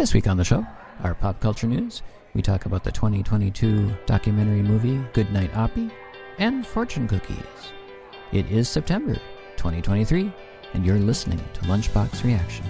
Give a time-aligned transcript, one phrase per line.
[0.00, 0.66] This week on the show,
[1.04, 2.00] our pop culture news,
[2.32, 5.90] we talk about the 2022 documentary movie Goodnight Oppy
[6.38, 7.36] and fortune cookies.
[8.32, 9.16] It is September
[9.58, 10.32] 2023,
[10.72, 12.64] and you're listening to Lunchbox Reaction.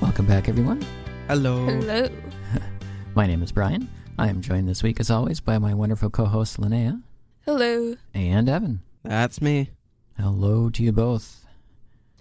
[0.00, 0.80] Welcome back, everyone.
[1.26, 1.66] Hello.
[1.66, 2.08] Hello.
[3.14, 3.90] My name is Brian.
[4.18, 7.02] I am joined this week, as always, by my wonderful co hosts Linnea
[7.44, 7.96] Hello.
[8.14, 8.80] and Evan.
[9.04, 9.70] That's me.
[10.18, 11.44] Hello to you both.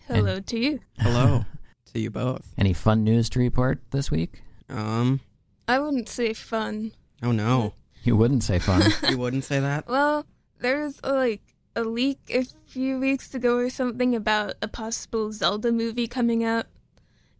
[0.08, 0.80] Hello to you.
[1.00, 1.46] Hello
[1.94, 2.54] to you both.
[2.58, 4.42] Any fun news to report this week?
[4.70, 5.20] Um.
[5.68, 6.92] I wouldn't say fun.
[7.22, 7.74] Oh no.
[8.04, 8.92] You wouldn't say fun.
[9.10, 9.88] you wouldn't say that.
[9.88, 10.26] Well,
[10.60, 11.42] there was uh, like
[11.76, 16.68] a leak a few weeks ago or something about a possible Zelda movie coming out.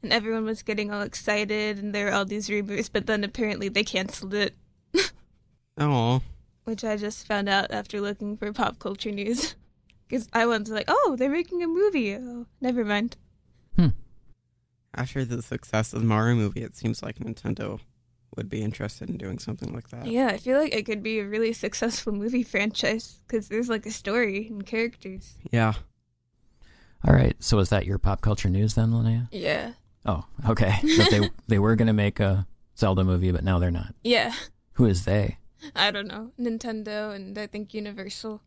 [0.04, 3.68] And everyone was getting all excited, and there were all these rumors, but then apparently
[3.68, 4.54] they canceled it,
[5.78, 6.22] Oh.
[6.68, 9.56] Which I just found out after looking for pop culture news.
[10.08, 12.16] Because I was like, oh, they're making a movie.
[12.16, 13.18] Oh, never mind.
[13.76, 13.88] Hmm.
[14.94, 17.82] After the success of the Mario movie, it seems like Nintendo
[18.38, 20.06] would be interested in doing something like that.
[20.06, 23.86] Yeah, I feel like it could be a really successful movie franchise because there's like
[23.86, 25.36] a story and characters.
[25.52, 25.74] Yeah.
[27.06, 27.36] All right.
[27.40, 29.28] So is that your pop culture news then, Linnea?
[29.34, 29.74] Yeah.
[30.06, 30.76] Oh, okay.
[30.98, 33.94] But they they were going to make a Zelda movie, but now they're not.
[34.06, 34.34] Yeah.
[34.76, 35.38] Who is they?
[35.76, 36.32] I don't know.
[36.40, 38.42] Nintendo and I think Universal.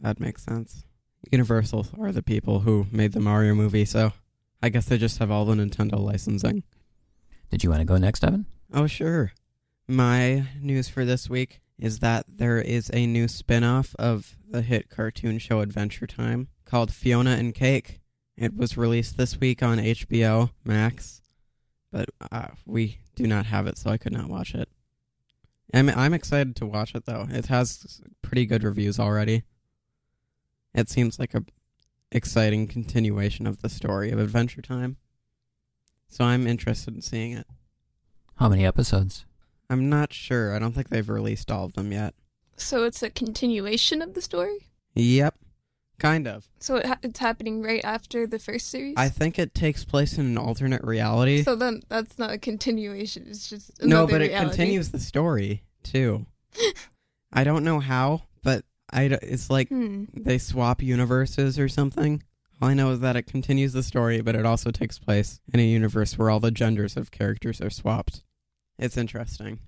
[0.00, 0.84] That makes sense.
[1.30, 4.12] Universal are the people who made the Mario movie, so
[4.62, 6.62] I guess they just have all the Nintendo licensing.
[7.50, 8.46] Did you want to go next, Evan?
[8.72, 9.32] Oh, sure.
[9.88, 14.62] My news for this week is that there is a new spin off of the
[14.62, 18.00] hit cartoon show Adventure Time called Fiona and Cake.
[18.36, 21.22] It was released this week on HBO Max,
[21.92, 24.68] but uh, we do not have it, so I could not watch it.
[25.74, 27.26] I'm, I'm excited to watch it, though.
[27.30, 29.44] It has pretty good reviews already.
[30.74, 31.44] It seems like a
[32.12, 34.96] exciting continuation of the story of Adventure Time.
[36.08, 37.46] So I'm interested in seeing it.
[38.36, 39.24] How many episodes?
[39.68, 40.54] I'm not sure.
[40.54, 42.14] I don't think they've released all of them yet.
[42.56, 44.68] So it's a continuation of the story?
[44.94, 45.34] Yep.
[45.98, 46.46] Kind of.
[46.60, 48.94] So it ha- it's happening right after the first series?
[48.98, 51.42] I think it takes place in an alternate reality.
[51.42, 53.24] so then that's not a continuation.
[53.28, 56.26] It's just no, another but it continues the story, too.
[57.32, 60.04] I don't know how, but I, d- it's like Hmm.
[60.14, 62.22] they swap universes or something.
[62.60, 65.60] All I know is that it continues the story, but it also takes place in
[65.60, 68.22] a universe where all the genders of characters are swapped.
[68.78, 69.60] It's interesting.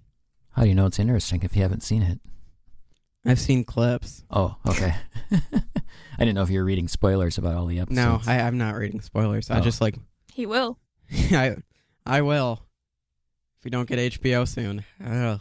[0.52, 2.20] How do you know it's interesting if you haven't seen it?
[3.26, 4.24] I've seen clips.
[4.30, 4.94] Oh, okay.
[6.18, 8.26] I didn't know if you were reading spoilers about all the episodes.
[8.26, 9.50] No, I, I'm not reading spoilers.
[9.50, 9.62] I Oh.
[9.62, 9.96] just like
[10.32, 10.78] He will.
[11.30, 11.56] I
[12.04, 12.62] I will.
[13.58, 14.84] If we don't get HBO soon.
[15.04, 15.40] Ugh.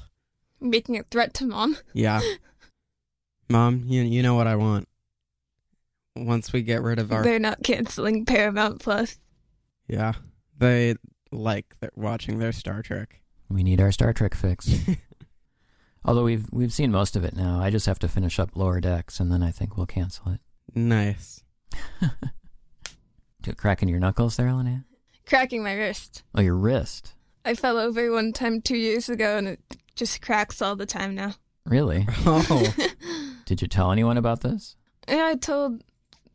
[0.59, 1.77] Making a threat to mom.
[1.93, 2.21] Yeah.
[3.49, 4.87] Mom, you you know what I want.
[6.15, 9.17] Once we get rid of our They're not canceling Paramount Plus.
[9.87, 10.13] Yeah.
[10.57, 10.95] They
[11.31, 13.21] like their, watching their Star Trek.
[13.49, 14.69] we need our Star Trek fix.
[16.05, 17.61] Although we've we've seen most of it now.
[17.61, 20.41] I just have to finish up Lower Decks, and then I think we'll cancel it.
[20.75, 21.43] Nice.
[23.41, 24.83] Do cracking your knuckles there, Linnea?
[25.25, 26.23] Cracking my wrist.
[26.35, 27.13] Oh, your wrist.
[27.45, 29.59] I fell over one time two years ago and it
[29.95, 31.33] just cracks all the time now.
[31.65, 32.05] Really?
[32.25, 32.73] Oh.
[33.45, 34.75] Did you tell anyone about this?
[35.07, 35.81] Yeah, I told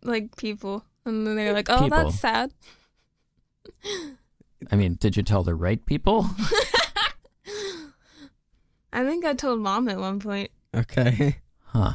[0.03, 1.91] like people, and then they're like, "Oh, People.
[1.91, 2.53] that's sad."
[4.71, 6.27] I mean, did you tell the right people?
[8.95, 10.51] I think I told mom at one point.
[10.75, 11.37] okay.
[11.65, 11.95] Huh.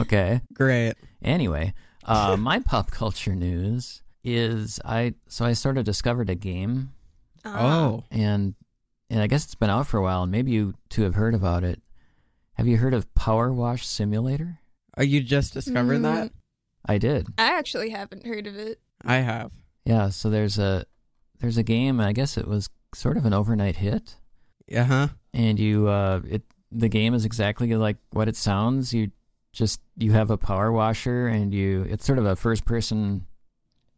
[0.00, 0.40] Okay.
[0.54, 0.94] Great.
[1.22, 1.74] Anyway,
[2.04, 6.92] uh, my pop culture news is I so I sort of discovered a game
[7.44, 7.56] Ah.
[7.86, 8.04] Oh.
[8.10, 8.54] and
[9.10, 11.34] and I guess it's been out for a while and maybe you two have heard
[11.34, 11.80] about it.
[12.54, 14.58] Have you heard of Power Wash Simulator?
[14.96, 16.02] Oh, you just discovered Mm.
[16.02, 16.32] that?
[16.86, 17.28] I did.
[17.38, 18.80] I actually haven't heard of it.
[19.04, 19.52] I have.
[19.84, 20.84] Yeah, so there's a
[21.40, 24.16] there's a game, I guess it was sort of an overnight hit
[24.68, 25.08] Yeah, huh?
[25.34, 28.94] and you uh it the game is exactly like what it sounds.
[28.94, 29.10] You
[29.52, 33.26] just you have a power washer and you it's sort of a first person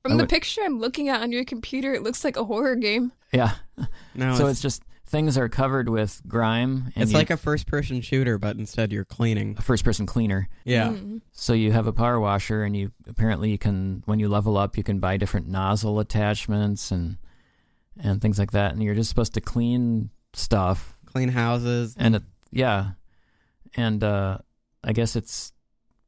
[0.03, 2.77] From the would- picture I'm looking at on your computer, it looks like a horror
[2.77, 3.12] game.
[3.33, 3.53] yeah.
[4.15, 6.93] No, so it's just things are covered with grime.
[6.95, 9.56] And it's you- like a first-person shooter, but instead you're cleaning.
[9.59, 10.49] a first-person cleaner.
[10.65, 10.89] Yeah.
[10.91, 11.21] Mm.
[11.33, 14.77] So you have a power washer, and you apparently you can when you level up,
[14.77, 17.17] you can buy different nozzle attachments and
[17.99, 20.97] and things like that, and you're just supposed to clean stuff.
[21.06, 21.95] Clean houses.
[21.99, 22.23] And it,
[22.53, 22.91] yeah,
[23.77, 24.39] and uh,
[24.85, 25.53] I guess it's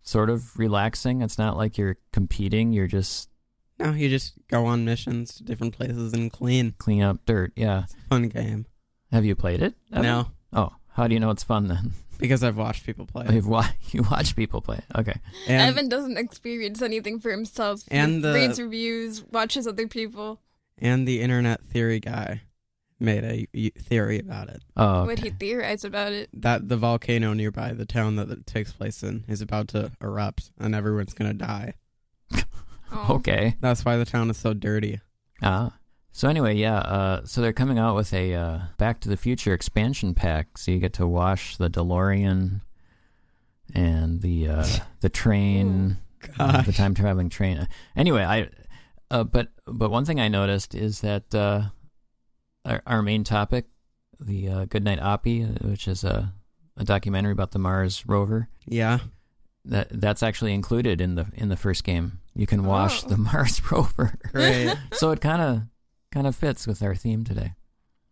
[0.02, 1.22] sort of relaxing.
[1.22, 2.72] It's not like you're competing.
[2.72, 3.28] You're just
[3.78, 6.74] No, you just go on missions to different places and clean.
[6.78, 7.52] clean up dirt.
[7.56, 7.86] Yeah.
[8.10, 8.66] Fun game.
[9.12, 9.74] Have you played it?
[9.92, 10.02] Evan?
[10.02, 11.92] No, Oh, how do you know it's fun then?
[12.18, 13.26] because I've watched people play.
[13.30, 14.80] You've wa- you watch people play.
[14.96, 15.18] Okay.
[15.48, 17.82] And Evan doesn't experience anything for himself.
[17.90, 20.40] He And the- reads reviews, watches other people.
[20.78, 22.42] and the internet theory guy
[22.98, 24.62] made a y- theory about it.
[24.76, 26.28] Oh, What he theorized about it.
[26.32, 30.50] That the volcano nearby the town that it takes place in is about to erupt
[30.58, 31.74] and everyone's going to die.
[32.92, 33.06] Oh.
[33.10, 33.56] okay.
[33.60, 35.00] That's why the town is so dirty.
[35.42, 35.76] Ah.
[36.12, 36.78] So anyway, yeah.
[36.78, 40.56] Uh, so they're coming out with a uh, Back to the Future expansion pack.
[40.56, 42.62] So you get to wash the DeLorean
[43.74, 44.66] and the uh,
[45.00, 45.98] the train,
[46.38, 47.68] uh, the time traveling train.
[47.94, 48.48] Anyway, I.
[49.10, 51.64] Uh, but but one thing I noticed is that uh,
[52.66, 53.66] our, our main topic,
[54.20, 56.32] the uh, Goodnight Oppy, which is a
[56.78, 58.98] a documentary about the Mars rover, Yeah.
[59.64, 62.20] that that's actually included in the in the first game.
[62.34, 63.08] You can wash Oh.
[63.08, 64.14] the Mars rover.
[64.32, 64.76] Great.
[64.92, 65.62] so it kind of
[66.12, 67.54] kind of fits with our theme today.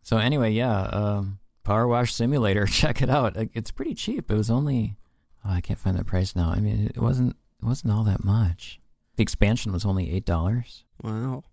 [0.02, 2.66] So anyway, yeah, um, Power Wash Simulator.
[2.82, 3.34] Check it out.
[3.36, 4.30] It's pretty cheap.
[4.30, 4.96] It was only
[5.44, 6.50] oh, I can't find the price now.
[6.50, 8.80] I mean, it wasn't it wasn't all that much.
[9.16, 10.84] The expansion was only eight dollars.
[11.02, 11.44] wow.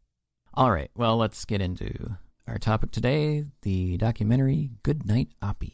[0.54, 2.18] All right, well, let's get into
[2.48, 5.74] our topic today: the documentary "Good Night Oppy."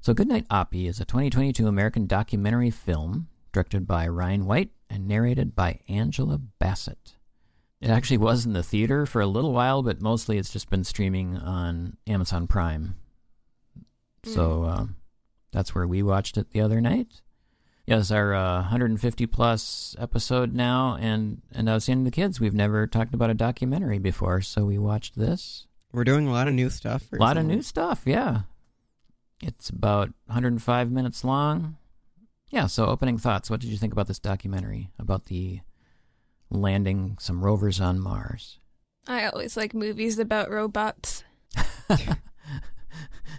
[0.00, 5.06] So, Good Night Oppy is a 2022 American documentary film directed by Ryan White and
[5.06, 7.16] narrated by Angela Bassett.
[7.80, 10.84] It actually was in the theater for a little while, but mostly it's just been
[10.84, 12.96] streaming on Amazon Prime.
[14.24, 14.96] So um,
[15.52, 17.20] that's where we watched it the other night.
[17.88, 22.38] Yes, our uh, 150 plus episode now, and and I was saying to the kids,
[22.38, 25.66] we've never talked about a documentary before, so we watched this.
[25.90, 27.10] We're doing a lot of new stuff.
[27.14, 28.42] A lot of new stuff, yeah.
[29.42, 31.78] It's about 105 minutes long.
[32.50, 33.48] Yeah, so opening thoughts.
[33.48, 35.60] What did you think about this documentary about the
[36.50, 38.58] landing some rovers on Mars?
[39.06, 41.24] I always like movies about robots.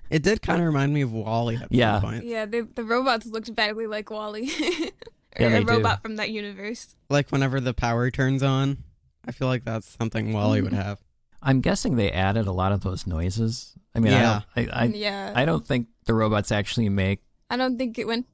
[0.10, 2.00] It did kind of remind me of WALL-E at Yeah.
[2.00, 2.26] some point.
[2.26, 4.42] Yeah, they, the robots looked vaguely like WALL-E.
[5.38, 5.66] or Yeah, they a do.
[5.66, 6.96] robot from that universe.
[7.10, 8.84] Like whenever the power turns on,
[9.28, 10.82] I feel like that's something WALL-E would mm-hmm.
[10.82, 11.00] have.
[11.42, 13.74] I'm guessing they added a lot of those noises.
[13.96, 14.42] I mean, Yeah.
[14.56, 15.34] I, don't, I, I, yeah.
[15.36, 17.22] I don't think the robots actually make.
[17.50, 18.28] I don't think it went.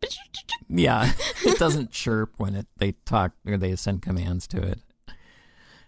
[0.68, 1.12] Yeah,
[1.46, 4.80] it doesn't chirp when it they talk or they send commands to it.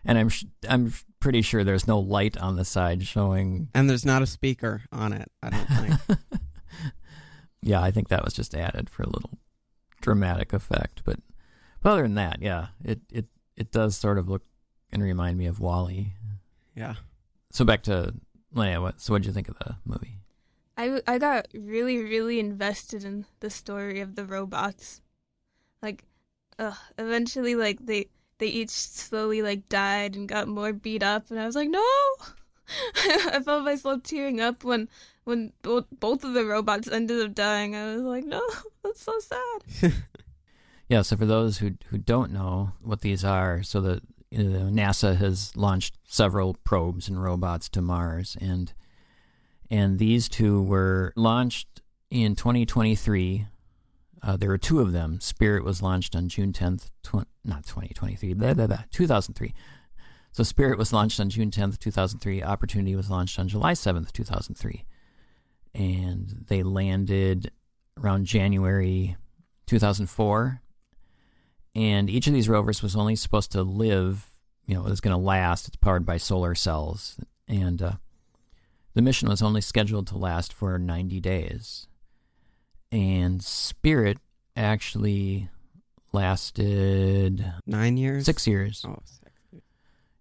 [0.07, 3.69] And I'm sh- I'm pretty sure there's no light on the side showing.
[3.73, 6.19] And there's not a speaker on it, I don't think.
[7.61, 9.37] yeah, I think that was just added for a little
[10.01, 11.01] dramatic effect.
[11.03, 11.19] But,
[11.81, 13.25] but other than that, yeah, it it
[13.55, 14.43] it does sort of look
[14.91, 16.13] and remind me of WALL-E.
[16.75, 16.95] yeah.
[17.51, 18.13] So back to
[18.55, 19.01] Linnea, what?
[19.01, 20.19] So what did you think of the movie?
[20.77, 25.01] I, I got really, really invested in the story of the robots.
[25.81, 26.03] Like,
[26.59, 28.07] ugh, eventually, like, they,
[28.39, 31.79] they each slowly, like, died and got more beat up, and I was like, no!
[32.95, 34.89] I felt myself tearing up when,
[35.23, 37.75] when both, of the robots ended up dying.
[37.75, 38.41] I was like, no,
[38.83, 39.93] that's so sad.
[40.89, 44.01] Yeah, so for those who who don't know what these are, so the
[44.31, 48.73] you know, NASA has launched several probes and robots to Mars, and
[49.69, 53.47] and these two were launched in 2023.
[54.23, 55.19] Uh, there were two of them.
[55.19, 59.53] Spirit was launched on June 10th, tw- not 2023, blah, blah, blah, 2003.
[60.31, 62.43] So Spirit was launched on June 10th, 2003.
[62.43, 64.85] Opportunity was launched on July 7th, 2003.
[65.73, 67.51] And they landed
[67.97, 69.17] around January
[69.67, 70.61] 2004
[71.75, 74.27] and each of these rovers was only supposed to live
[74.65, 77.93] you know it was going to last it's powered by solar cells and uh,
[78.93, 81.87] the mission was only scheduled to last for 90 days
[82.91, 84.17] and spirit
[84.55, 85.49] actually
[86.17, 88.25] lasted Nine years?
[88.25, 89.31] six years Oh, six.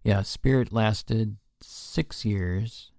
[0.05, 2.93] yeah spirit lasted six years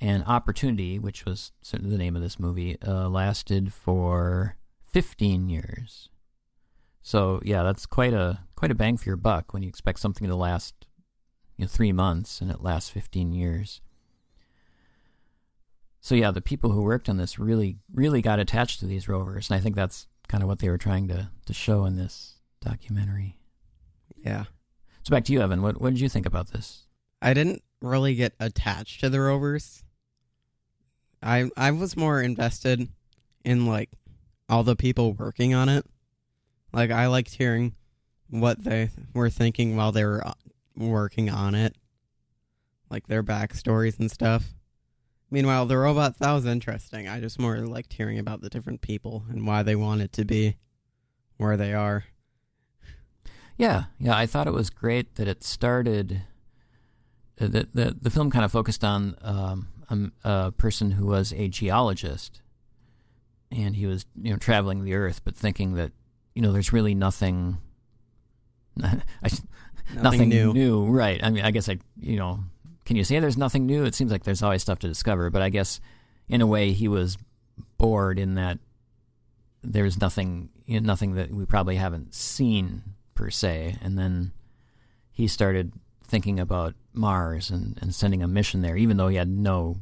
[0.00, 4.56] and opportunity which was the name of this movie uh, lasted for
[4.92, 6.08] 15 years
[7.00, 10.28] so yeah, that's quite a quite a bang for your buck when you expect something
[10.28, 10.74] to last
[11.56, 13.80] you know 3 months and it lasts 15 years.
[16.00, 19.48] So yeah, the people who worked on this really really got attached to these rovers
[19.48, 22.34] and I think that's kind of what they were trying to to show in this
[22.60, 23.36] documentary.
[24.16, 24.44] Yeah.
[25.02, 26.84] So back to you Evan, what what did you think about this?
[27.20, 29.82] I didn't really get attached to the rovers.
[31.22, 32.88] I I was more invested
[33.44, 33.90] in like
[34.48, 35.86] all the people working on it.
[36.72, 37.74] Like I liked hearing
[38.30, 40.34] what they were thinking while they were uh,
[40.76, 41.76] working on it,
[42.90, 44.54] like their backstories and stuff.
[45.30, 47.06] Meanwhile, the robot that was interesting.
[47.08, 50.56] I just more liked hearing about the different people and why they wanted to be
[51.36, 52.04] where they are.
[53.56, 54.16] Yeah, yeah.
[54.16, 56.22] I thought it was great that it started.
[57.40, 61.32] uh, The the, the film kind of focused on um, um, a person who was
[61.32, 62.40] a geologist,
[63.50, 65.92] and he was you know traveling the Earth, but thinking that
[66.34, 67.58] you know there's really nothing.
[68.82, 68.94] I,
[70.02, 70.84] Nothing, new.
[70.84, 71.18] right?
[71.22, 72.40] I mean, I guess I you know,
[72.88, 73.84] can you say there's nothing new?
[73.84, 75.78] It seems like there's always stuff to discover, but I guess
[76.26, 77.18] in a way he was
[77.76, 78.58] bored in that
[79.62, 82.80] there's nothing you know, nothing that we probably haven't seen
[83.14, 84.32] per se, and then
[85.12, 89.28] he started thinking about Mars and, and sending a mission there, even though he had
[89.28, 89.76] no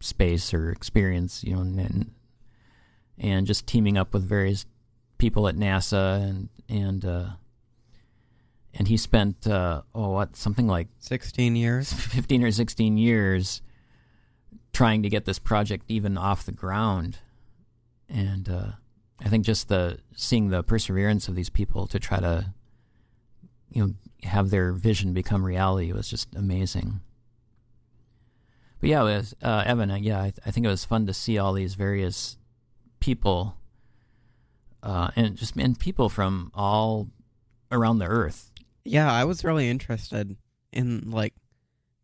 [0.00, 2.12] space or experience, you know, and,
[3.18, 4.64] and just teaming up with various
[5.18, 7.26] people at NASA and and uh,
[8.74, 11.92] and he spent uh, oh what something like 16 years.
[11.92, 13.62] 15 or 16 years
[14.72, 17.18] trying to get this project even off the ground
[18.08, 18.70] and uh,
[19.20, 22.52] i think just the seeing the perseverance of these people to try to
[23.70, 27.00] you know have their vision become reality was just amazing
[28.80, 31.38] but yeah was, uh, evan uh, yeah I, I think it was fun to see
[31.38, 32.36] all these various
[33.00, 33.56] people
[34.82, 37.08] uh, and just and people from all
[37.72, 38.52] around the earth
[38.88, 40.36] Yeah, I was really interested
[40.72, 41.34] in like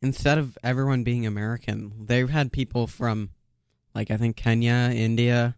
[0.03, 3.31] instead of everyone being American, they've had people from
[3.95, 5.57] like I think Kenya, India,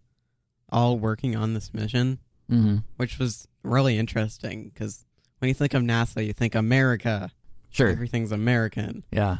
[0.71, 2.18] all working on this mission,
[2.50, 2.78] mm-hmm.
[2.97, 5.04] which was really interesting because
[5.38, 7.33] when you think of NASA, you think America.
[7.71, 9.04] sure Everything's American.
[9.11, 9.38] Yeah.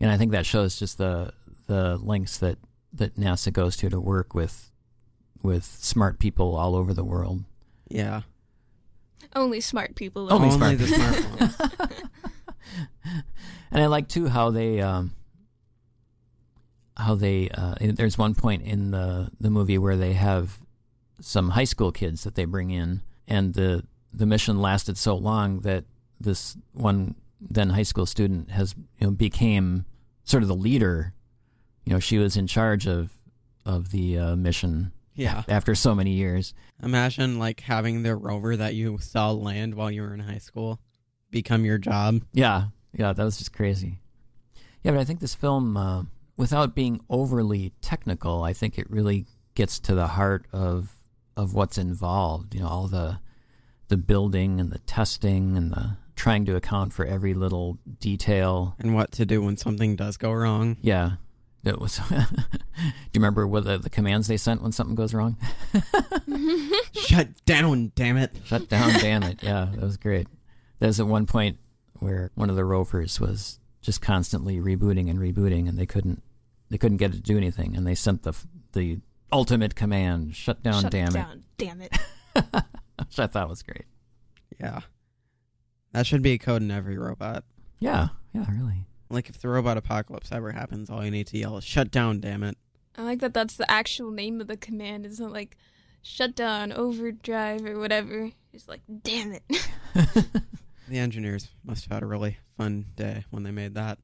[0.00, 1.32] And I think that shows just the
[1.66, 2.58] the lengths that,
[2.92, 4.70] that NASA goes to to work with
[5.42, 7.44] with smart people all over the world.
[7.88, 8.22] Yeah.
[9.34, 10.32] Only smart people.
[10.32, 11.56] Only Only smart the smart ones.
[13.70, 15.12] And I like too how they um
[16.96, 20.58] how they uh there's one point in the the movie where they have
[21.20, 25.60] some high school kids that they bring in and the the mission lasted so long
[25.60, 25.84] that
[26.20, 29.86] this one then high school student has you know became
[30.24, 31.14] sort of the leader
[31.84, 33.10] you know she was in charge of
[33.64, 35.42] of the uh, mission Yeah.
[35.48, 40.02] after so many years Imagine like having the rover that you saw land while you
[40.02, 40.80] were in high school
[41.32, 42.22] become your job.
[42.32, 44.00] Yeah, yeah, that was just crazy.
[44.82, 46.04] Yeah, but I think this film, uh,
[46.36, 50.94] without being overly technical, I think it really gets to the heart of
[51.36, 52.54] of what's involved.
[52.54, 53.18] You know, all the
[53.88, 58.76] the building and the testing and the trying to account for every little detail.
[58.78, 60.76] And what to do when something does go wrong.
[60.82, 61.12] Yeah,
[61.64, 62.00] it was.
[62.08, 65.36] do you remember what the, the commands they sent when something goes wrong?
[66.92, 68.32] Shut down, damn it.
[68.44, 69.42] Shut down, damn it!
[69.42, 70.26] Yeah, that was great.
[70.78, 71.58] There's at one point
[71.98, 76.22] where one of the rovers was just constantly rebooting and rebooting, and they couldn't
[76.70, 78.34] they couldn't get it to do anything, and they sent the
[78.72, 79.00] the
[79.32, 81.92] ultimate command: "Shut down, Shut damn it, Shut down, Damn it.
[82.34, 82.64] it!"
[82.98, 83.84] Which I thought was great.
[84.60, 84.80] Yeah.
[85.92, 87.44] That should be a code in every robot.
[87.78, 88.86] Yeah, yeah, really.
[89.12, 92.20] Like if the robot apocalypse ever happens, all you need to yell is "Shut down,
[92.20, 92.56] damn it!"
[92.96, 95.04] I like that that's the actual name of the command.
[95.06, 95.56] It's not like
[96.02, 98.30] shut down, overdrive, or whatever.
[98.52, 99.42] It's like, damn it.
[100.88, 103.98] The engineers must have had a really fun day when they made that.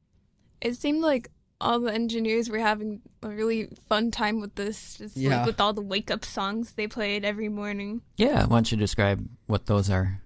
[0.62, 1.28] It seemed like
[1.60, 5.38] all the engineers were having a really fun time with this, just Yeah.
[5.38, 8.02] like with all the wake up songs they played every morning.
[8.16, 10.22] Yeah, why don't you describe what those are?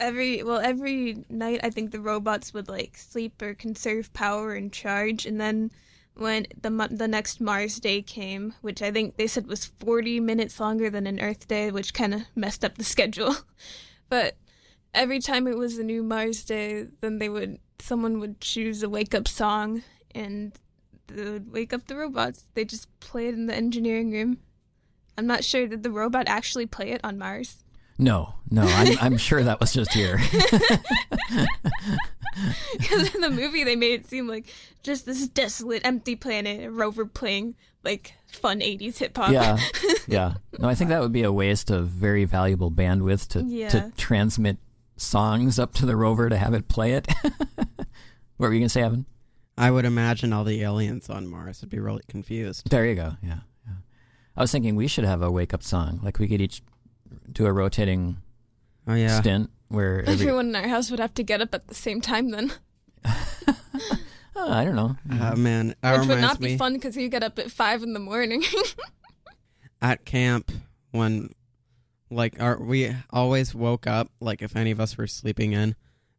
[0.00, 4.72] Every well, every night I think the robots would like sleep or conserve power and
[4.72, 5.70] charge, and then
[6.14, 10.60] when the the next Mars day came, which I think they said was 40 minutes
[10.60, 13.36] longer than an Earth day, which kind of messed up the schedule.
[14.08, 14.36] but
[14.94, 18.88] every time it was a new Mars day, then they would someone would choose a
[18.88, 19.82] wake up song
[20.14, 20.52] and
[21.08, 22.44] they would wake up the robots.
[22.54, 24.38] They just play it in the engineering room.
[25.16, 27.61] I'm not sure did the robot actually play it on Mars.
[27.98, 30.18] No, no, I'm, I'm sure that was just here.
[32.72, 34.46] Because in the movie, they made it seem like
[34.82, 39.30] just this desolate, empty planet, a rover playing like fun 80s hip hop.
[39.32, 39.58] yeah,
[40.06, 40.34] yeah.
[40.58, 43.68] No, I think that would be a waste of very valuable bandwidth to Yeah.
[43.68, 44.56] to transmit
[44.96, 47.06] songs up to the rover to have it play it.
[47.26, 47.68] what
[48.38, 49.04] were you gonna say, Evan?
[49.58, 52.70] I would imagine all the aliens on Mars would be really confused.
[52.70, 53.16] There you go.
[53.22, 53.74] Yeah, yeah.
[54.36, 56.00] I was thinking we should have a wake up song.
[56.02, 56.62] Like we could each
[57.30, 58.18] do a rotating
[58.86, 61.68] Oh yeah, stint where every, Everyone in our house would have to get up at
[61.68, 62.52] the same time then.
[63.04, 63.54] Oh,
[64.36, 64.96] I don't know.
[65.10, 67.82] Uh, man, that Which would not be me fun because you get up at five
[67.82, 68.42] in the morning.
[69.82, 70.50] at camp
[70.90, 71.30] when,
[72.10, 74.10] like, our, we always woke up.
[74.20, 75.74] Like, if any of us were sleeping in,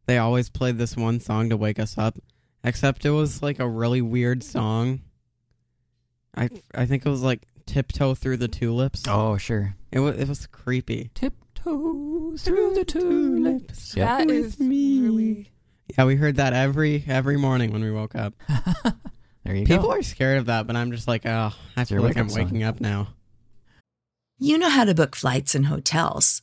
[0.06, 2.18] they always played this one song to wake us up.
[2.64, 5.02] Except it was like a really weird song.
[6.34, 9.76] I I think it was like "Tiptoe Through the Tulips." Oh, sure.
[9.92, 11.10] It was it was creepy.
[11.14, 13.96] Tiptoe through the tulips.
[13.96, 14.18] Yeah.
[14.18, 15.00] that with is me.
[15.00, 15.50] really.
[15.96, 18.34] Yeah, we heard that every every morning when we woke up.
[19.44, 19.92] there you People go.
[19.92, 22.44] are scared of that, but I'm just like, oh, I feel like I'm wake-up song.
[22.44, 23.08] waking up now.
[24.38, 26.42] You know how to book flights and hotels.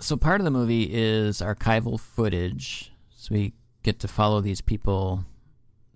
[0.00, 2.92] so part of the movie is archival footage.
[3.10, 5.24] So we get to follow these people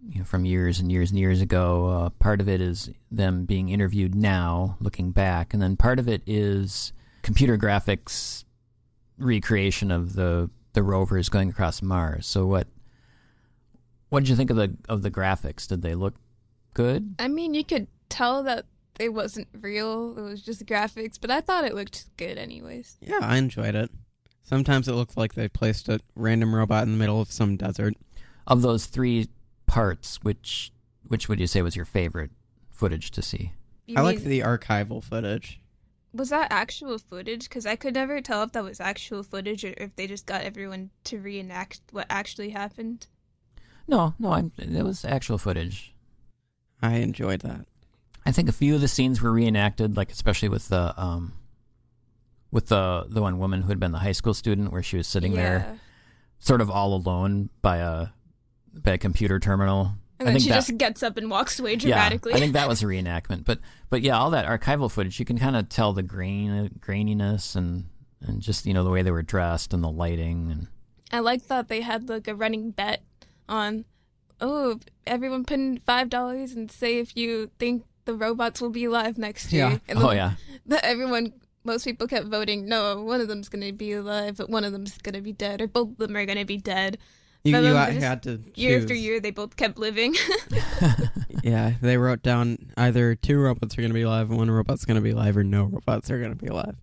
[0.09, 1.87] you know, from years and years and years ago.
[1.87, 6.09] Uh, part of it is them being interviewed now, looking back, and then part of
[6.09, 8.45] it is computer graphics
[9.19, 12.27] recreation of the the rovers going across Mars.
[12.27, 12.67] So what
[14.09, 15.67] what did you think of the of the graphics?
[15.67, 16.15] Did they look
[16.75, 17.15] good?
[17.19, 18.67] I mean, you could tell that
[18.99, 20.17] it wasn't real.
[20.19, 22.97] It was just graphics, but I thought it looked good anyways.
[23.01, 23.91] Yeah, I enjoyed it.
[24.43, 27.95] Sometimes it looked like they placed a random robot in the middle of some desert.
[28.47, 29.29] Of those three
[29.67, 30.73] parts, which
[31.07, 32.31] which would you say was your favorite
[32.71, 33.53] footage to see?
[33.87, 35.61] You I like the archival footage.
[36.13, 37.49] Was that actual footage?
[37.49, 40.43] Because I could never tell if that was actual footage or if they just got
[40.43, 43.07] everyone to reenact what actually happened.
[43.89, 45.95] No, no, I'm, it was actual footage.
[46.83, 47.67] I enjoyed that.
[48.25, 51.35] I think a few of the scenes were reenacted, like especially with the um,
[52.51, 55.07] with the the one woman who had been the high school student, where she was
[55.07, 55.79] sitting there,
[56.39, 58.09] sort of all alone by a
[58.73, 59.93] by a computer terminal.
[60.19, 62.35] And then she that, just gets up and walks away yeah, dramatically.
[62.35, 63.45] I think that was a reenactment.
[63.45, 63.59] But
[63.91, 67.87] but yeah, all that archival footage, you can kind of tell the grain graininess and
[68.21, 70.69] and just you know the way they were dressed and the lighting and
[71.13, 73.03] I like that they had like a running bet
[73.49, 73.85] on,
[74.41, 78.85] oh, everyone put in five dollars and say if you think the robots will be
[78.85, 79.69] alive next year.
[79.71, 79.79] Yeah.
[79.89, 80.33] And oh then yeah,
[80.67, 81.33] That everyone,
[81.65, 82.67] most people kept voting.
[82.67, 85.67] No, one of them's gonna be alive, but one of them's gonna be dead, or
[85.69, 86.99] both of them are gonna be dead.
[87.45, 88.83] You, you then just- had to Year choose.
[88.85, 90.15] after year, they both kept living.
[91.43, 94.95] Yeah, they wrote down either two robots are going to be alive, one robot's going
[94.95, 96.77] to be alive, or no robots are going to be alive.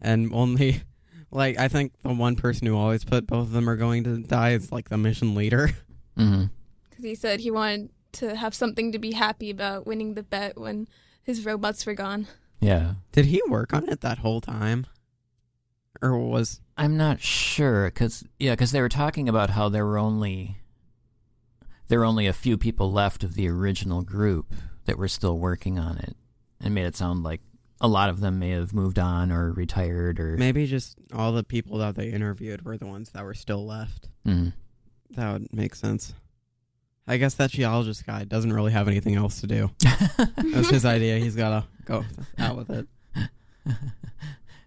[0.00, 0.80] And only,
[1.30, 4.16] like, I think the one person who always put both of them are going to
[4.22, 5.72] die is like the mission leader.
[6.16, 6.44] hmm
[6.88, 10.58] Because he said he wanted to have something to be happy about winning the bet
[10.58, 10.88] when
[11.22, 12.26] his robots were gone.
[12.60, 12.94] yeah.
[13.12, 14.86] Did he work on it that whole time?
[16.02, 16.60] Or was.
[16.76, 20.56] I'm not sure because yeah, because they were talking about how there were only
[21.88, 24.54] there were only a few people left of the original group
[24.86, 26.16] that were still working on it,
[26.62, 27.40] and made it sound like
[27.82, 31.42] a lot of them may have moved on or retired or Maybe just all the
[31.44, 34.08] people that they interviewed were the ones that were still left.
[34.26, 34.52] Mhm.
[35.10, 36.14] That would make sense.
[37.10, 39.70] I guess that geologist guy doesn't really have anything else to do.
[40.36, 41.18] That's his idea.
[41.18, 42.04] He's got to go
[42.38, 42.86] out with it.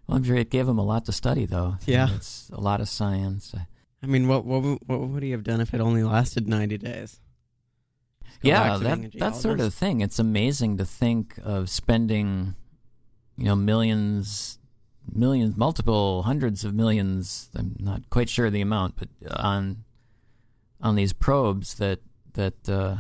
[0.06, 1.77] Well, I'm sure it gave him a lot to study, though.
[1.86, 2.10] Yeah.
[2.13, 3.56] it's a lot of science.
[4.03, 6.77] I mean, what what would- what would he have done if it only lasted ninety
[6.77, 7.21] days?
[8.41, 10.01] Yeah, that that sort of thing.
[10.01, 12.56] It's amazing to think of spending,
[13.38, 14.60] you know, millions,
[15.10, 17.49] millions, multiple hundreds of millions.
[17.56, 19.86] I'm not quite sure the amount, but uh, on
[20.82, 21.99] on these probes that
[22.34, 22.98] that uh,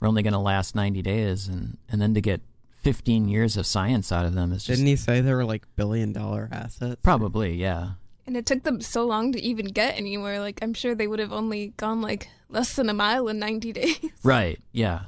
[0.00, 2.40] are only going to last 90 days, and and then to get
[2.82, 5.64] 15 years of science out of them is just Didn't he say they were like
[5.74, 7.00] billion dollar assets?
[7.02, 7.92] probably yeah.
[8.26, 10.40] And it took them so long to even get anywhere.
[10.40, 13.72] Like I'm sure they would have only gone like less than a mile in 90
[13.72, 13.98] days.
[14.22, 14.60] Right.
[14.72, 15.02] Yeah.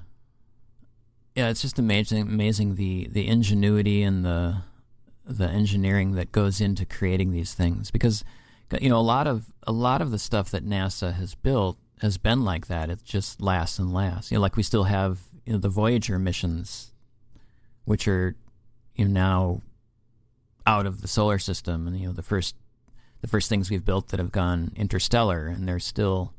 [1.36, 4.62] Yeah, it's just amazing amazing the the ingenuity and the
[5.24, 8.24] the engineering that goes into creating these things because
[8.80, 12.18] you know a lot of a lot of the stuff that NASA has built has
[12.18, 12.90] been like that.
[12.90, 14.30] It just lasts and lasts.
[14.30, 16.92] You know, like we still have you know the Voyager missions
[17.84, 18.36] which are
[18.94, 19.62] you know now
[20.66, 22.54] out of the solar system and you know the first
[23.22, 26.34] the first things we've built that have gone interstellar and they're still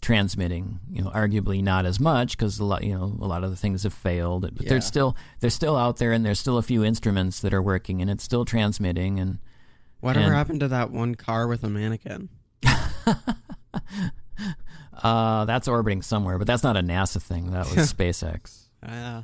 [0.00, 3.50] transmitting you know arguably not as much because a lot you know a lot of
[3.50, 4.68] the things have failed but Yeah.
[4.68, 8.00] they're still they're still out there and there's still a few instruments that are working
[8.00, 9.38] and it's still transmitting and
[10.00, 12.28] Whatever And- happened to that one car with a mannequin?
[15.02, 19.22] uh that's orbiting somewhere but that's not a NASA thing that was SpaceX Uh,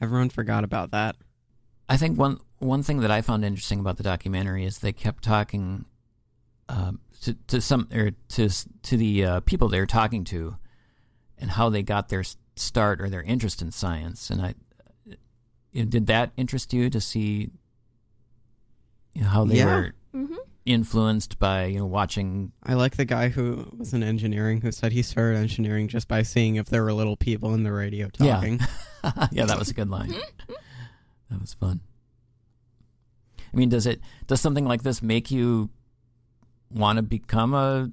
[0.00, 1.16] everyone forgot about that.
[1.88, 5.22] I think one one thing that I found interesting about the documentary is they kept
[5.24, 5.84] talking
[6.68, 8.48] um, to to some or to
[8.82, 10.56] to the uh, people they were talking to,
[11.38, 12.24] and how they got their
[12.56, 14.30] start or their interest in science.
[14.30, 14.54] And I,
[15.72, 17.50] you know, did that interest you to see
[19.14, 19.66] you know, how they Yeah.
[19.66, 20.34] were hmm
[20.66, 22.52] influenced by you know watching?
[22.62, 26.22] I like the guy who was in engineering who said he started engineering just by
[26.22, 28.60] seeing if there were little people in the radio talking.
[29.02, 30.10] yeah, yeah that was a good line.
[31.30, 31.80] that was fun.
[33.52, 35.70] I mean, does it does something like this make you
[36.70, 37.90] want to become a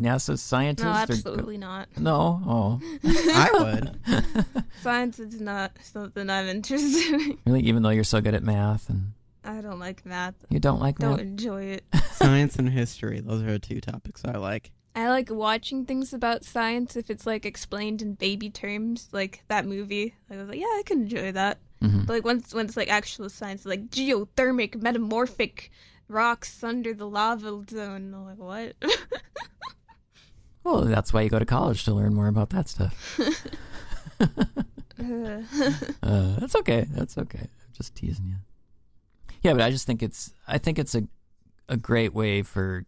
[0.00, 0.84] NASA scientist?
[0.84, 1.88] No, or absolutely not.
[1.98, 2.42] No.
[2.46, 4.64] Oh, I would.
[4.82, 7.38] Science is not something I'm interested in.
[7.46, 7.60] really?
[7.62, 9.12] Even though you're so good at math and
[9.50, 10.34] I don't like math.
[10.48, 11.20] you don't like Don't math?
[11.20, 11.84] enjoy it.
[12.12, 13.20] Science and history.
[13.20, 14.70] Those are the two topics I like.
[14.94, 19.64] I like watching things about science if it's like explained in baby terms, like that
[19.66, 20.14] movie.
[20.28, 21.58] Like, I was like, yeah, I can enjoy that.
[21.80, 22.06] Mhm.
[22.06, 25.70] But like once when it's like actual science, like geothermic, metamorphic
[26.08, 28.12] rocks under the lava zone.
[28.14, 28.74] I'm like, what?
[30.62, 33.18] Well, that's why you go to college to learn more about that stuff.
[34.20, 34.26] Uh,
[36.02, 36.86] Uh, that's okay.
[36.90, 37.40] That's okay.
[37.40, 38.34] I'm just teasing you.
[39.42, 41.02] Yeah, but I just think it's I think it's a
[41.68, 42.84] a great way for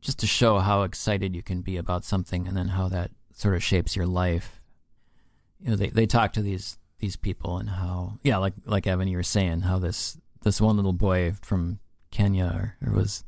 [0.00, 3.54] just to show how excited you can be about something and then how that sort
[3.54, 4.60] of shapes your life.
[5.60, 9.08] You know, they they talk to these these people and how yeah, like like Evan
[9.08, 11.78] you were saying, how this this one little boy from
[12.10, 13.24] Kenya or, or was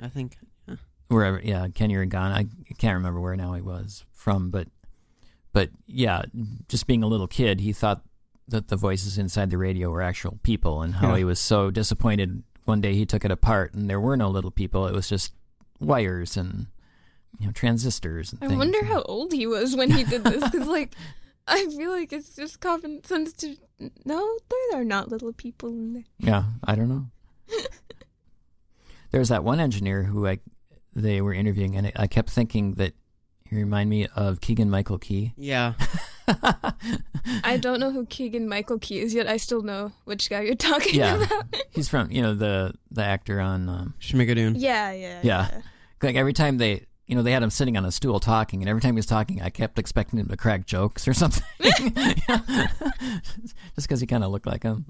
[0.00, 0.36] I think.
[0.66, 0.76] yeah.
[1.08, 2.46] wherever yeah Kenya or Ghana I
[2.78, 4.68] can't remember where now he was from but
[5.52, 6.22] but yeah
[6.68, 8.02] just being a little kid he thought
[8.48, 11.18] that the voices inside the radio were actual people and how Yeah.
[11.18, 14.50] he was so disappointed one day he took it apart and there were no little
[14.50, 15.32] people it was just
[15.80, 16.66] wires and
[17.38, 18.58] you know transistors and I things.
[18.58, 20.94] wonder how old he was when he did this, because like,
[21.46, 23.56] I feel like it's just common sense to
[24.04, 26.04] no, there are not little people in there.
[26.18, 27.06] yeah I don't know
[29.10, 30.38] there's that one engineer who I
[30.94, 32.94] they were interviewing and I kept thinking that
[33.48, 35.74] he remind me of Keegan Michael Key Yeah.
[37.44, 39.26] I don't know who Keegan Michael Key is yet.
[39.26, 41.22] I still know which guy you're talking Yeah.
[41.22, 41.54] about.
[41.70, 44.54] He's from you know the the actor on um, Schmigadoon.
[44.58, 45.60] yeah, yeah, Yeah.
[46.02, 48.68] like every time they you know they had him sitting on a stool talking, and
[48.68, 51.94] every time he was talking, I kept expecting him to crack jokes or something, just
[53.76, 54.86] because he kind of looked like him.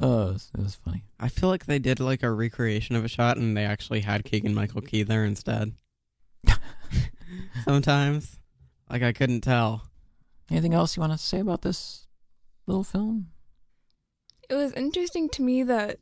[0.00, 1.04] Oh, it was, it was funny.
[1.18, 4.24] I feel like they did like a recreation of a shot and they actually had
[4.24, 5.72] Keegan Michael Key there instead.
[7.64, 8.38] Sometimes.
[8.90, 9.85] Like I couldn't tell.
[10.50, 12.06] Anything else you want to say about this
[12.66, 13.28] little film?
[14.48, 15.98] It was interesting to me that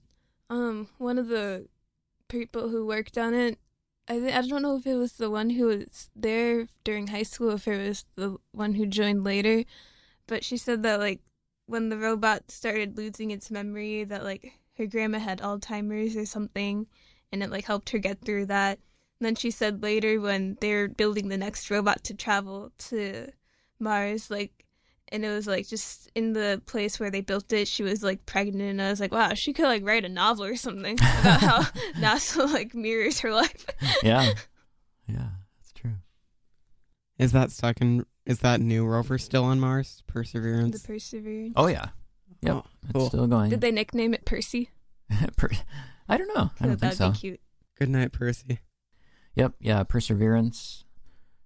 [0.50, 1.68] um one of the
[2.28, 3.59] people who worked on it,
[4.09, 7.22] I th- I don't know if it was the one who was there during high
[7.22, 9.64] school, if it was the one who joined later,
[10.26, 11.20] but she said that like
[11.66, 16.87] when the robot started losing its memory, that like her grandma had Alzheimer's or something,
[17.33, 18.78] and it like helped her get through that.
[19.20, 23.28] And then she said later when they were building the next robot to travel to
[23.81, 24.65] Mars, like
[25.13, 28.25] and it was like just in the place where they built it she was like
[28.25, 31.41] pregnant and i was like wow she could like write a novel or something about
[31.41, 31.61] how
[31.99, 33.67] nasa like mirrors her life
[34.03, 34.33] Yeah,
[35.07, 35.93] yeah, that's true.
[37.19, 38.07] Is that second?
[38.25, 40.03] Is that new rover still on Mars?
[40.07, 40.81] Perseverance.
[40.81, 41.53] The Perseverance.
[41.53, 41.53] Perseverance.
[41.57, 41.89] Oh yeah,
[42.41, 43.51] yep, Oh, it's still going.
[43.51, 44.71] Did they nickname it Percy?
[45.37, 45.51] Per-
[46.09, 46.51] I don't know.
[46.61, 47.11] I don't think That'd so.
[47.11, 47.41] be cute.
[47.79, 48.61] Good night, Percy.
[49.37, 50.84] Yep, yeah, Perseverance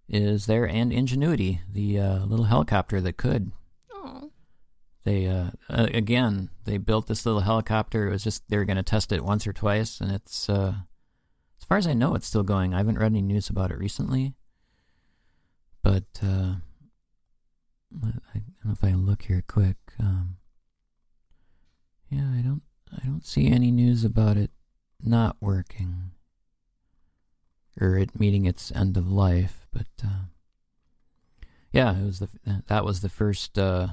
[0.09, 3.53] is there, and Ingenuity, the uh, little helicopter that could.
[3.92, 4.31] Oh,
[5.05, 8.09] They uh, uh, again, they built this little helicopter.
[8.09, 10.75] It was just they were going to test it once or twice, and it's uh,
[11.61, 12.73] as far as I know, it's still going.
[12.75, 14.35] I haven't read any news about it recently,
[15.83, 16.57] but uh,
[17.94, 19.77] I don't know if I look here quick.
[20.01, 20.37] Um,
[22.11, 22.62] yeah, I don't.
[22.90, 24.51] I don't see any news about it
[25.03, 26.12] not working
[27.81, 29.67] or it meeting its end of life.
[29.72, 30.24] But uh,
[31.72, 32.28] yeah, it was the
[32.66, 33.88] that was the first uh,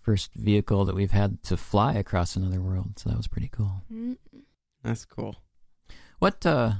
[0.00, 2.98] first vehicle that we've had to fly across another world.
[2.98, 3.82] So that was pretty cool.
[3.92, 4.16] Mm.
[4.82, 5.36] That's cool.
[6.18, 6.72] What uh,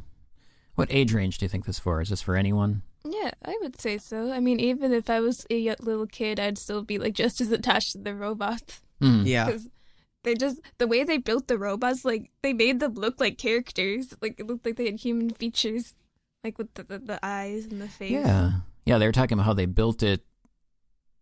[0.75, 2.01] what age range do you think this for?
[2.01, 2.83] Is this for anyone?
[3.09, 4.33] yeah, I would say so.
[4.33, 7.53] I mean, even if I was a little kid, I'd still be like just as
[7.53, 8.83] attached to the robots.
[9.01, 9.23] Hmm.
[9.25, 9.47] Yeah.
[9.47, 9.69] Because
[10.25, 14.15] they just the way they built the robots, like they made them look like characters.
[14.21, 15.95] Like it looked like they had human features,
[16.47, 18.13] like with the the, the eyes and the face.
[18.13, 18.53] Yeah,
[18.85, 18.99] yeah.
[18.99, 20.25] They were talking about how they built it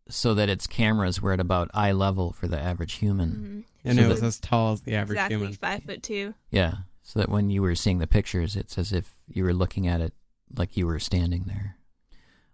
[0.08, 3.64] so that its cameras were at about eye level for the average human.
[3.64, 3.88] Mhm.
[3.88, 5.24] And So it was the- as tall as the average human.
[5.24, 5.52] exactly human.
[5.80, 6.34] five foot two.
[6.50, 9.86] Yeah, so that when you were seeing the pictures, it's as if you were looking
[9.86, 10.12] at it
[10.56, 11.76] like you were standing there.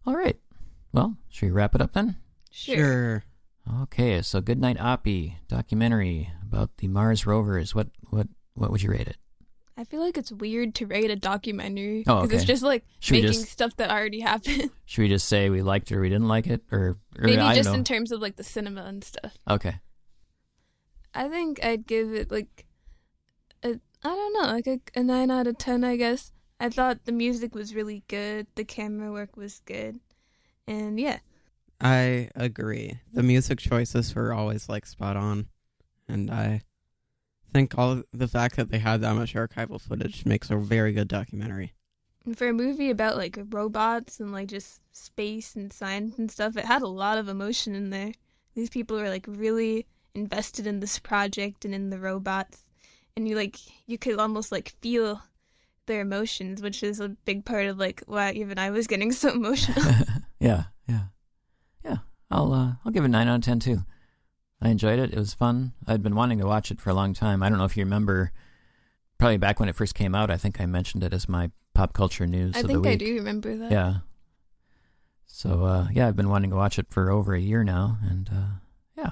[0.07, 0.39] All right.
[0.93, 2.17] Well, should we wrap it up then?
[2.51, 2.77] Sure.
[2.77, 3.25] Sure.
[3.83, 7.75] Okay, so Goodnight Oppy documentary about the Mars rovers.
[7.75, 9.19] What what what would you rate it?
[9.77, 13.33] I feel like it's weird to rate a documentary Oh, it's just like Should making
[13.33, 14.71] just- stuff that already happened.
[14.85, 17.39] Should we just say we liked it or we didn't like it, or, or Maybe
[17.39, 17.79] I just don't know?
[17.79, 19.33] in terms of like the cinema and stuff.
[19.49, 19.77] okay,
[21.15, 22.67] I think I'd give it like
[23.63, 23.69] a
[24.03, 26.33] I don't know, like a, a nine out of ten, I guess.
[26.59, 29.99] I thought the music was really good, the camera work was good,
[30.67, 31.21] and yeah,
[31.81, 32.99] I agree.
[33.15, 35.49] The music choices were always like spot on,
[36.09, 36.61] and I
[37.53, 41.09] think all the fact that they had that much archival footage makes a very good
[41.09, 41.75] documentary.
[42.25, 46.57] and for a movie about like robots and like just space and science and stuff,
[46.57, 48.13] it had a lot of emotion in there.
[48.55, 52.65] These people were like really invested in this project and in the robots,
[53.17, 55.23] and you like you could almost like feel
[55.87, 59.31] their emotions, which is a big part of like why even I was getting so
[59.33, 59.83] emotional.
[60.41, 61.05] yeah, yeah,
[61.85, 61.97] yeah.
[62.31, 63.85] I'll uh, I'll give it a nine out of ten too.
[64.63, 65.13] I enjoyed it.
[65.13, 65.73] It was fun.
[65.87, 67.43] I'd been wanting to watch it for a long time.
[67.43, 68.31] I don't know if you remember,
[69.19, 70.31] probably back when it first came out.
[70.31, 72.93] I think I mentioned it as my pop culture news I of think the I
[72.93, 72.99] week.
[72.99, 73.73] do remember that.
[73.73, 73.95] Yeah.
[75.27, 78.29] So uh, yeah, I've been wanting to watch it for over a year now, and
[78.31, 78.49] uh,
[78.97, 79.11] yeah,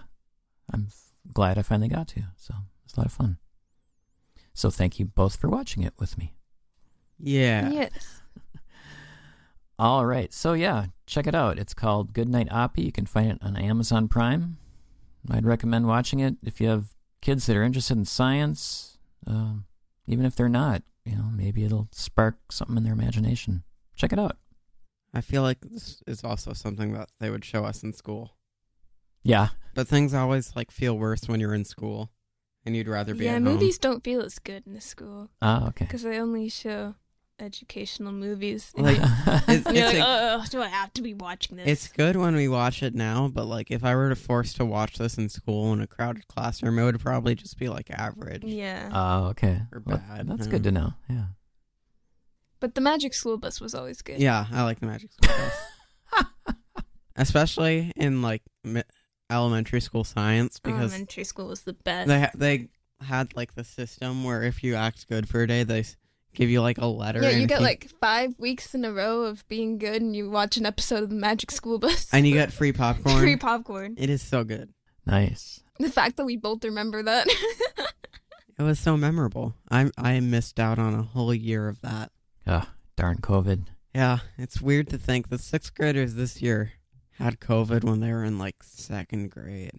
[0.73, 0.89] I'm
[1.33, 2.25] glad I finally got to.
[2.37, 3.39] So it's a lot of fun.
[4.53, 6.35] So thank you both for watching it with me.
[7.19, 7.71] Yeah.
[7.71, 8.23] Yes.
[9.79, 11.59] All right, so yeah, check it out.
[11.59, 12.85] It's called Goodnight Oppy.
[12.85, 14.59] You can find it on Amazon Prime.
[15.31, 16.87] I'd recommend watching it if you have
[17.21, 19.67] kids that are interested in science, um,
[20.07, 20.83] even if they're not.
[21.05, 23.63] You know, maybe it'll spark something in their imagination.
[23.97, 24.37] Check it out.
[25.15, 28.37] I feel like this is also something that they would show us in school.
[29.23, 32.11] Yeah, But things always like feel worse when you're in school,
[32.65, 35.69] and you'd rather be Yeah, at movies don't feel as good in the school ah,
[35.69, 35.85] okay.
[35.85, 36.95] because they only show
[37.41, 38.73] educational movies.
[38.79, 41.67] Like it's, And you're it's like, a- oh, do I have to be watching this?
[41.69, 44.65] It's good when we watch it now, but like if I were to force to
[44.65, 48.45] watch this in school in a crowded classroom, it would probably just be like average.
[48.45, 48.91] yeah.
[48.93, 49.63] Oh, okay.
[49.73, 50.51] Or Well, bad, that's yeah.
[50.51, 50.93] good to know.
[51.09, 51.25] Yeah.
[52.61, 54.19] but the Magic School Bus was always good.
[54.21, 56.27] Yeah, I like the Magic School Bus,
[57.17, 58.83] especially in like mi-
[59.31, 62.09] elementary school science because Elementary school was the best.
[62.09, 62.69] they ha- they
[63.03, 65.97] had like the system where if you act good for a day, they s-
[66.39, 67.21] give you like a letter.
[67.23, 70.31] yeah, you if get like five weeks in a row of being good, and you
[70.31, 72.09] watch an episode of the Magic School Bus.
[72.13, 73.19] and you get free popcorn.
[73.19, 73.95] free popcorn.
[73.99, 74.73] it is so good.
[75.05, 75.61] Nice.
[75.81, 77.27] The fact that we both remember that.
[78.59, 79.55] It was so memorable.
[79.71, 82.11] I I missed out on a whole year of that.
[82.45, 83.67] Ah, darn COVID.
[83.95, 86.73] Yeah, it's weird to think the sixth graders this year
[87.13, 89.79] had COVID when they were in like second grade.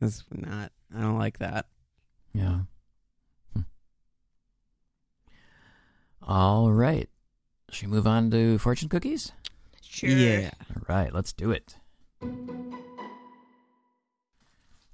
[0.00, 0.72] That's not.
[0.96, 1.66] I don't like that.
[2.32, 2.60] Yeah.
[6.22, 7.08] All right.
[7.70, 9.32] Should we move on to fortune cookies?
[9.82, 10.10] sure.
[10.10, 10.50] Yeah.
[10.74, 11.76] All right, let's do it.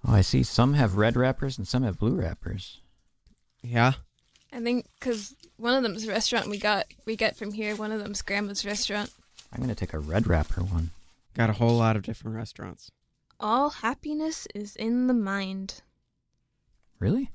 [0.07, 2.81] Oh, I see some have red wrappers and some have blue wrappers.
[3.63, 3.93] Yeah.
[4.53, 7.77] I think because one of them's a restaurant we got we get from here.
[7.77, 9.11] One of them's grandma's restaurant.
[9.53, 10.91] I'm going to take a red wrapper one.
[11.35, 12.91] Got a whole lot of different restaurants.
[13.41, 15.83] All happiness is in the mind.
[16.99, 17.31] Really?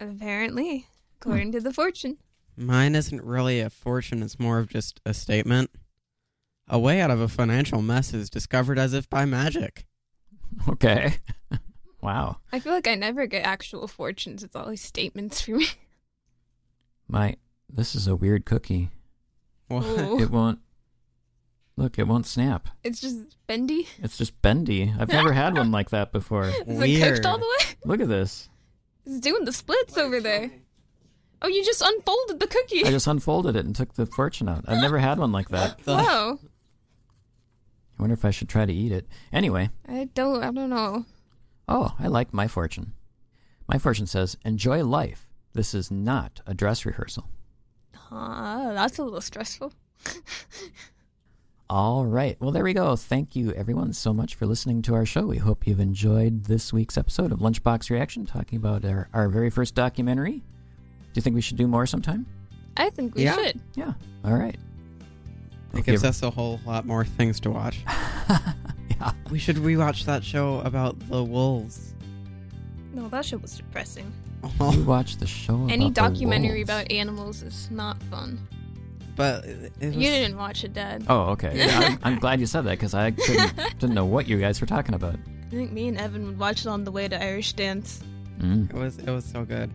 [0.00, 0.86] Apparently,
[1.20, 2.16] according to the fortune.
[2.56, 5.70] Mine isn't really a fortune, it's more of just a statement.
[6.68, 9.86] A way out of a financial mess is discovered as if by magic.
[10.68, 11.16] Okay.
[12.00, 12.38] wow.
[12.52, 14.42] I feel like I never get actual fortunes.
[14.42, 15.66] It's always statements for me.
[17.08, 17.36] My
[17.68, 18.90] this is a weird cookie.
[19.68, 19.84] What?
[19.84, 20.20] Ooh.
[20.20, 20.60] It won't
[21.76, 22.68] Look, it won't snap.
[22.84, 23.88] It's just bendy.
[24.02, 24.92] It's just bendy.
[24.98, 26.44] I've never had one like that before.
[26.44, 27.14] Is it Weird.
[27.14, 27.74] cooked all the way?
[27.84, 28.48] Look at this.
[29.06, 30.50] It's doing the splits over there.
[31.42, 32.84] Oh, you just unfolded the cookie.
[32.84, 34.64] I just unfolded it and took the fortune out.
[34.68, 35.84] I've never had one like that.
[35.86, 36.38] Wow.
[37.98, 39.06] I wonder if I should try to eat it.
[39.32, 40.42] Anyway, I don't.
[40.42, 41.04] I don't know.
[41.68, 42.92] oh, I like my fortune.
[43.68, 45.28] My fortune says, "Enjoy life.
[45.52, 47.28] This is not a dress rehearsal."
[48.10, 49.72] Uh, that's a little stressful.
[51.70, 52.36] All right.
[52.40, 52.96] Well, there we go.
[52.96, 55.22] Thank you, everyone, so much for listening to our show.
[55.26, 59.48] We hope you've enjoyed this week's episode of Lunchbox Reaction, talking about our, our very
[59.48, 60.42] first documentary.
[61.12, 62.26] Do you think we should do more sometime?
[62.76, 63.34] I think we Yeah.
[63.36, 63.60] should.
[63.74, 63.92] Yeah.
[64.24, 64.56] All right.
[65.74, 67.82] It gives us a whole lot more things to watch.
[67.88, 69.12] yeah.
[69.30, 71.94] We should rewatch that show about the wolves.
[72.94, 74.12] No, that show was depressing.
[74.60, 75.66] We watched the show.
[75.70, 76.70] Any about the documentary wolves.
[76.70, 78.46] about animals is not fun.
[79.16, 81.04] but it it was, You didn't watch it, Dad.
[81.08, 81.52] Oh, okay.
[81.56, 84.60] Yeah, I'm, I'm glad you said that because I couldn't, didn't know what you guys
[84.60, 85.16] were talking about.
[85.46, 88.02] I think me and Evan would watch it on the way to Irish dance.
[88.40, 88.70] Mm.
[88.70, 89.70] It was it was so good.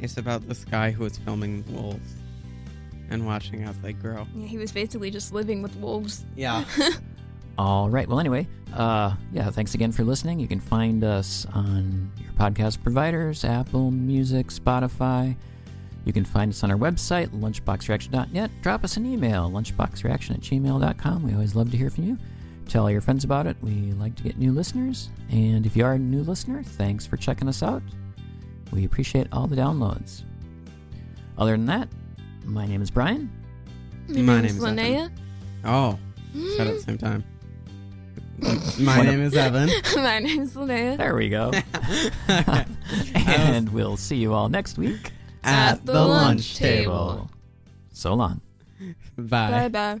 [0.00, 2.14] It's about this guy who was filming wolves
[3.10, 4.26] and watching as they grow.
[4.34, 6.24] Yeah, he was basically just living with wolves.
[6.36, 6.64] Yeah.
[7.58, 8.08] All right.
[8.08, 10.38] Well, anyway, uh, yeah, thanks again for listening.
[10.38, 15.34] You can find us on your podcast providers Apple Music, Spotify.
[16.04, 18.50] You can find us on our website, lunchboxreaction.net.
[18.62, 21.22] Drop us an email, lunchboxreaction at gmail.com.
[21.24, 22.18] We always love to hear from you.
[22.68, 23.56] Tell all your friends about it.
[23.60, 25.10] We like to get new listeners.
[25.30, 27.82] And if you are a new listener, thanks for checking us out.
[28.72, 30.24] We appreciate all the downloads.
[31.36, 31.88] Other than that,
[32.44, 33.30] my name is Brian.
[34.08, 35.10] My, My name's name's Linnea.
[35.64, 35.98] Oh,
[36.34, 36.56] mm.
[36.56, 37.24] said at the same time.
[38.78, 39.68] My name is Evan.
[39.96, 40.96] My name is Linnea.
[40.96, 41.50] There we go.
[43.14, 45.10] and we'll see you all next week.
[45.42, 47.30] At the lunch table.
[47.90, 48.40] So long.
[49.16, 49.50] Bye.
[49.50, 50.00] Bye bye.